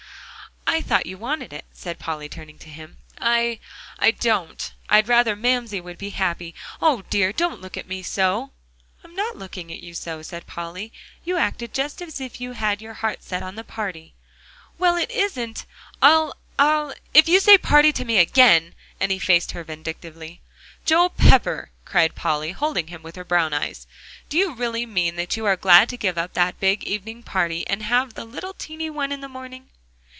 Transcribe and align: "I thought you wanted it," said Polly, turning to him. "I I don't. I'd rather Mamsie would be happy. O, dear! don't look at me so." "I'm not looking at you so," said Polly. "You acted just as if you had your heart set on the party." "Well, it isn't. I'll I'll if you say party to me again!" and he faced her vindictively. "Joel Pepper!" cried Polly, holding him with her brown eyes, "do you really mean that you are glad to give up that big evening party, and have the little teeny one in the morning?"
"I 0.73 0.79
thought 0.79 1.05
you 1.05 1.17
wanted 1.17 1.51
it," 1.51 1.65
said 1.73 1.99
Polly, 1.99 2.29
turning 2.29 2.57
to 2.59 2.69
him. 2.69 2.95
"I 3.19 3.59
I 3.99 4.11
don't. 4.11 4.71
I'd 4.87 5.09
rather 5.09 5.35
Mamsie 5.35 5.81
would 5.81 5.97
be 5.97 6.11
happy. 6.11 6.55
O, 6.81 7.01
dear! 7.09 7.33
don't 7.33 7.59
look 7.59 7.75
at 7.75 7.89
me 7.89 8.01
so." 8.01 8.51
"I'm 9.03 9.13
not 9.13 9.35
looking 9.35 9.69
at 9.73 9.83
you 9.83 9.93
so," 9.93 10.21
said 10.21 10.47
Polly. 10.47 10.93
"You 11.25 11.35
acted 11.35 11.73
just 11.73 12.01
as 12.01 12.21
if 12.21 12.39
you 12.39 12.53
had 12.53 12.81
your 12.81 12.93
heart 12.93 13.21
set 13.21 13.43
on 13.43 13.55
the 13.55 13.65
party." 13.65 14.13
"Well, 14.77 14.95
it 14.95 15.11
isn't. 15.11 15.65
I'll 16.01 16.37
I'll 16.57 16.93
if 17.13 17.27
you 17.27 17.41
say 17.41 17.57
party 17.57 17.91
to 17.91 18.05
me 18.05 18.17
again!" 18.19 18.73
and 18.97 19.11
he 19.11 19.19
faced 19.19 19.51
her 19.51 19.65
vindictively. 19.65 20.39
"Joel 20.85 21.09
Pepper!" 21.09 21.71
cried 21.83 22.15
Polly, 22.15 22.53
holding 22.53 22.87
him 22.87 23.03
with 23.03 23.17
her 23.17 23.25
brown 23.25 23.51
eyes, 23.53 23.87
"do 24.29 24.37
you 24.37 24.53
really 24.53 24.85
mean 24.85 25.17
that 25.17 25.35
you 25.35 25.45
are 25.45 25.57
glad 25.57 25.89
to 25.89 25.97
give 25.97 26.17
up 26.17 26.31
that 26.33 26.61
big 26.61 26.85
evening 26.85 27.23
party, 27.23 27.67
and 27.67 27.83
have 27.83 28.13
the 28.13 28.23
little 28.23 28.53
teeny 28.53 28.89
one 28.89 29.11
in 29.11 29.19
the 29.19 29.27
morning?" 29.27 29.67